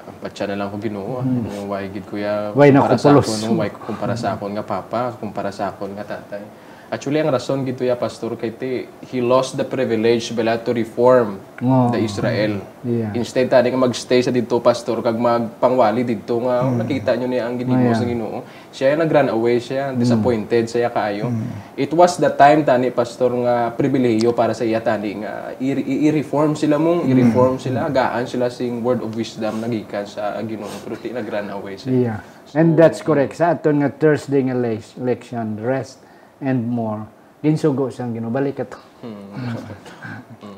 [0.04, 1.24] ang patya na lang ko Ginoo.
[1.24, 1.66] Mm.
[1.66, 3.56] Why gid kuya Why na sa akon, no?
[3.58, 6.44] why kumpara sa akon nga papa, kumpara sa akon nga tatay.
[6.88, 8.70] Actually ang rason gito ya pastor kay ti
[9.12, 11.92] he lost the privilege bala to reform Oo.
[11.92, 12.64] the Israel.
[12.80, 13.12] Yeah.
[13.12, 16.80] Instead tani nga magstay sa dito pastor kag magpangwali dito nga Mm.
[16.80, 18.40] nakita nyo niya ang ginimo sa Ginoo.
[18.72, 20.00] Siya nag run away siya, Mm.
[20.00, 21.28] disappointed siya kaayo.
[21.76, 26.80] It was the time tani pastor nga pribilehiyo para sa iya tani nga i-reform sila
[26.80, 27.10] mong, Mm.
[27.12, 31.52] i-reform sila, gaan sila sing word of wisdom nagikan sa Ginoo pero ti nag run
[31.52, 31.92] away siya.
[31.92, 32.20] Yeah.
[32.56, 33.36] And that's correct.
[33.36, 36.07] Sa aton nga Thursday nga le- election, rest
[36.42, 37.06] and more.
[37.38, 38.78] Ginsugo siyang ginubalik ato.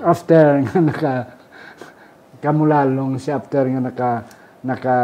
[0.01, 1.13] after nga naka
[2.41, 4.11] kamulalong siya after nga naka
[4.65, 4.97] naka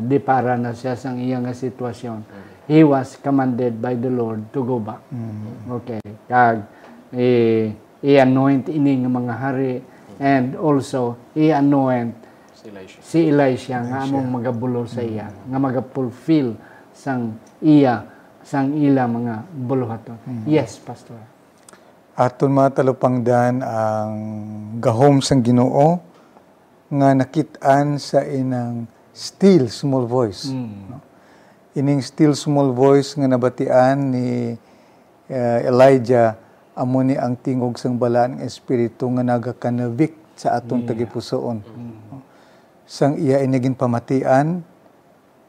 [0.00, 2.24] dipara na siya sa iyang sitwasyon.
[2.70, 5.02] He was commanded by the Lord to go back.
[5.82, 6.00] Okay.
[6.30, 6.64] Kag
[7.12, 7.68] i
[8.02, 9.74] i-anoint ini nga mga hari
[10.16, 12.16] and also i-anoint
[12.62, 12.98] Si Elisha.
[13.02, 16.54] si Elisha nga among magabulo sa iya nga magapulfill
[16.94, 18.06] sang iya
[18.42, 20.18] sang ila mga buluhaton.
[20.46, 21.18] Yes, pastor.
[22.12, 24.12] Aton mga talupangdan ang
[24.76, 25.96] gahom sang Ginoo
[26.92, 28.84] nga nakitaan sa inang
[29.16, 30.52] still small voice.
[30.52, 31.00] no?
[31.72, 34.60] Ining still small voice nga nabatian ni
[35.32, 36.36] eh, Elijah
[36.76, 41.64] amo ni ang tingog sang balaan nga espiritu nga nagakanavik sa aton tagipusoon.
[41.64, 42.20] no?
[42.84, 44.60] Sang iya inigin pamatian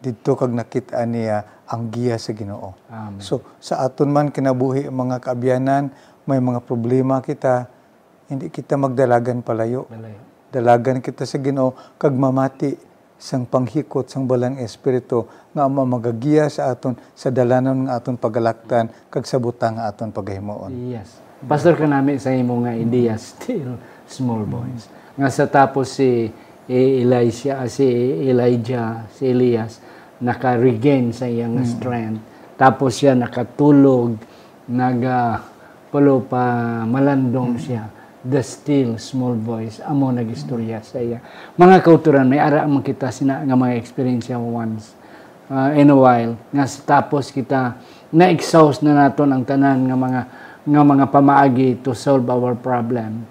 [0.04, 2.76] didto kag nakitaan niya ang giya sa Ginoo.
[2.92, 3.24] Amen.
[3.24, 5.96] So sa aton man kinabuhi mga kaabyanan,
[6.28, 7.72] may mga problema kita,
[8.28, 9.88] hindi kita magdalagan palayo.
[9.88, 10.20] Balay.
[10.52, 12.76] Dalagan kita sa Ginoo kag mamati
[13.16, 15.24] sang panghikot sang balang espiritu
[15.56, 20.12] nga ama magagiya sa aton sa dalanan nga aton pagalaktan kag sa butang nga aton
[20.12, 20.92] pagahimoon.
[20.92, 21.24] Yes.
[21.48, 24.92] Pastor ka namin sa imo nga idea still small boys.
[25.16, 26.28] Nga sa tapos si
[26.68, 27.88] eh, Elisha, si
[28.28, 29.80] Elijah, si Elias
[30.24, 32.24] naka-regain sa iyang strength.
[32.56, 34.16] Tapos siya nakatulog,
[34.72, 35.44] naga
[35.92, 37.92] pulo pa malandong siya.
[38.24, 41.20] The still small voice amo nagistorya sa iya.
[41.60, 44.96] Mga kauturan may ara man kita sina nga mga experience once
[45.52, 46.40] uh, in a while.
[46.56, 47.76] Nga tapos kita
[48.16, 50.22] na-exhaust na naton ang tanan nga mga
[50.64, 53.28] nga mga pamaagi to solve our problem.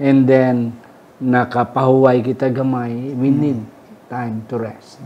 [0.00, 0.72] And then
[1.20, 3.12] nakapahuway kita gamay.
[3.12, 3.60] We need
[4.08, 5.04] time to rest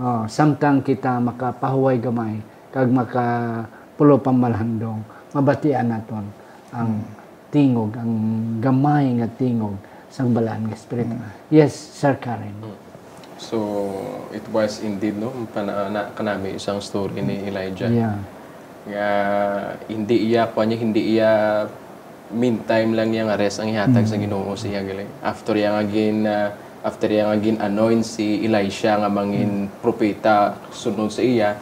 [0.00, 2.40] oh samtang kita makapahuway gamay
[2.72, 3.64] kag maka
[3.96, 5.00] pulo pamalandong
[5.32, 6.24] mabatian naton
[6.72, 7.00] ang
[7.48, 8.12] tingog ang
[8.60, 9.76] gamay nga tingog
[10.10, 11.12] sang balaan nga espiritu.
[11.52, 12.56] Yes sir Karen.
[13.36, 13.60] So
[14.32, 17.92] it was indeed no pana na kanami isang story ni Elijah.
[17.92, 18.16] yeah.
[18.86, 19.08] Nga
[19.92, 21.32] hindi iya ko niya hindi iya
[22.32, 25.04] meantime lang yang arrest ang ihatag sa Ginoo siya gali.
[25.20, 26.54] After yang agin uh,
[26.86, 31.58] after yang agin anoint si Elisha nga mangin propeta sunod sa iya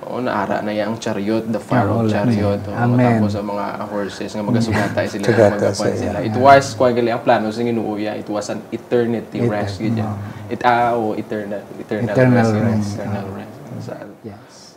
[0.00, 3.18] o naara na yang chariot the fire of chariot o, Amen.
[3.18, 5.26] tapos ang mga horses nga magasugata sila
[5.74, 9.42] sa sila it was kwa gali ang plano sa Ginoo ya it was an eternity
[9.42, 10.14] rest gid yan.
[10.46, 12.90] it ah oh, eternal eternal, Eternal rest, rest.
[12.94, 14.76] eternal rest Sa- Yes.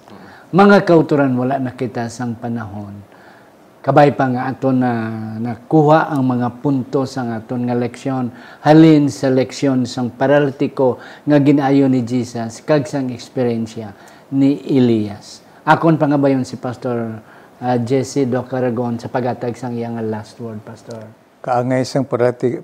[0.50, 2.94] Mga kauturan wala na kita sang panahon.
[3.84, 5.12] Kabay pa nga aton na
[5.44, 8.32] nakuha ang mga punto sang aton nga leksyon
[8.64, 13.92] halin sa leksyon sang paralitiko nga ginayo ni Jesus kag sang eksperyensya
[14.32, 15.44] ni Elias.
[15.68, 17.20] Akon pangabayon si Pastor
[17.60, 21.04] ah, Jesse Do Caragon sa pagatag sang iyang last word, Pastor.
[21.44, 22.08] Kaangay sang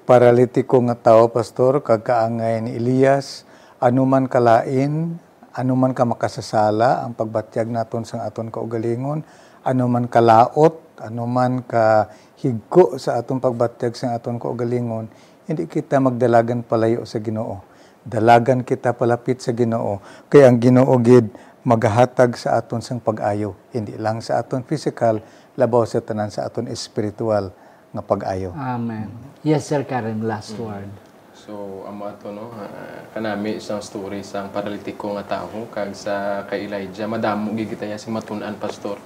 [0.07, 3.43] paralitiko nga tao, pastor, kag kaangay ni Elias,
[3.83, 5.19] anuman kalain,
[5.51, 9.19] anuman ka makasasala, ang pagbatyag naton sang aton kaugalingon,
[9.67, 15.07] anuman kalaot, anuman ka higko sa aton pagbatyag sang aton kaugalingon,
[15.49, 17.63] hindi kita magdalagan palayo sa Ginoo.
[18.05, 19.99] Dalagan kita palapit sa Ginoo.
[20.31, 21.31] Kaya ang Ginoo gid
[21.67, 25.19] magahatag sa aton sang pag-ayo, hindi lang sa aton physical,
[25.59, 27.51] labaw sa tanan sa aton spiritual
[27.91, 28.55] nga pag-ayo.
[28.55, 29.11] Amen.
[29.43, 30.87] Yes, Sir Karen, last word.
[31.33, 36.67] So, amo ato no, ah, kanami isang story sang paralitiko nga tao kag sa kay
[36.67, 38.99] Elijah madamo kita sing matun-an pastor.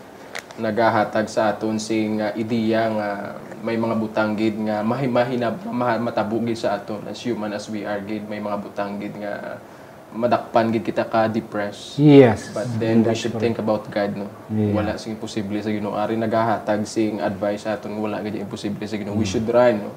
[0.54, 3.10] Nagahatag sa aton sing ah, ideya nga
[3.66, 7.82] may mga butang gid nga mahimahinab ma- matabo gid sa aton as human as we
[7.82, 9.58] are gid may mga butang gid nga
[10.14, 11.97] madakpan gid kita ka depressed.
[11.97, 12.54] Yes.
[12.54, 14.30] But then we should think about God no.
[14.78, 15.97] Wala sing imposible sa Ginoo.
[15.97, 19.18] Ari nagahatag sing advice sa aton wala gid imposible sa Ginoo.
[19.18, 19.89] We should run no.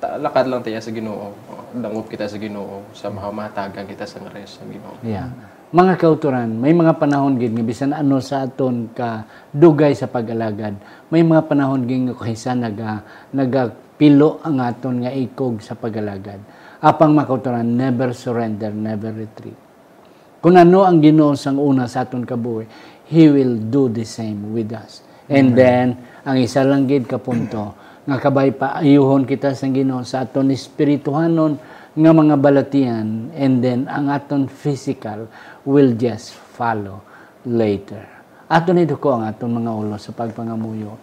[0.00, 1.36] Ta- lakad lang tayo sa Ginoo.
[1.76, 4.96] Dangop kita sa Ginoo sa mahamatagan kita sa ngares sa Ginoo.
[5.04, 5.28] Yeah.
[5.70, 9.22] Mga kauturan, may mga panahon gid nga bisan ano sa aton ka
[9.54, 10.74] dugay sa pag-alagad.
[11.14, 16.42] May mga panahon gid nga kaysa naga nagapilo ang aton nga ikog sa pag-alagad.
[16.82, 19.54] Apang mga kauturan, never surrender, never retreat.
[20.42, 22.66] Kung ano ang Ginoo sang una sa aton kabuhi,
[23.06, 25.06] He will do the same with us.
[25.30, 25.94] And then,
[26.26, 27.78] ang isa lang gid ka punto,
[28.10, 31.62] nga kabay pa ayuhon kita sa Ginoo sa aton espirituhanon
[32.00, 35.28] nga mga balatian and then ang aton physical
[35.68, 37.04] will just follow
[37.44, 38.00] later.
[38.48, 40.96] Aton ito ko ang aton mga ulo sa pagpangamuyo.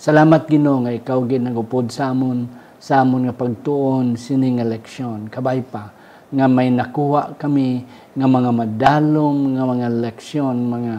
[0.00, 2.48] Salamat Ginoo nga ikaw gid nagupod sa amon
[2.80, 5.28] sa amon nga pagtuon sining eleksyon.
[5.28, 5.92] Kabay pa
[6.32, 7.84] nga may nakuha kami
[8.16, 10.94] nga mga madalom nga mga leksyon, mga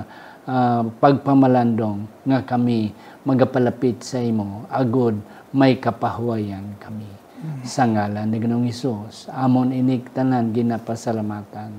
[0.46, 2.94] ah, pagpamalandong nga kami
[3.26, 5.18] magapalapit sa imo agod
[5.50, 7.21] may kapahuwayan kami.
[7.66, 11.74] Sa ngalan ni Ginoong Hesus, amon inig tanan ginapasalamatan.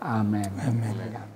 [0.00, 0.52] Amen.
[0.60, 1.29] Amen.